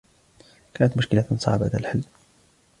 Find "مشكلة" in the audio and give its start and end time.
0.97-1.25